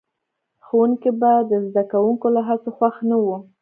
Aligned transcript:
ښوونکي 0.65 1.11
به 1.19 1.31
د 1.49 1.51
زده 1.67 1.83
کوونکو 1.91 2.27
له 2.35 2.41
هڅو 2.47 2.69
خوښ 2.77 2.95
نه 3.09 3.17
وو. 3.23 3.37